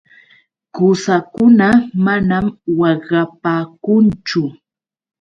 [0.75, 1.67] Qusakuna
[2.05, 2.45] manam
[2.79, 4.41] waqapaakunchu.